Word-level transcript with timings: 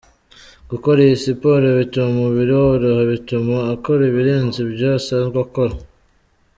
Gukora 0.69 0.99
iyi 1.05 1.17
siporo 1.25 1.65
bituma 1.79 2.07
umubiri 2.15 2.51
woroha 2.61 3.01
bituma 3.13 3.55
akora 3.73 4.01
ibirenze 4.09 4.57
ibyo 4.65 4.87
asanzwe 4.97 5.37
akora. 5.45 5.75